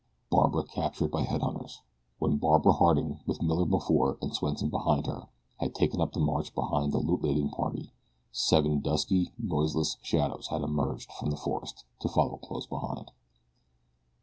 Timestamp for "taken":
5.75-6.01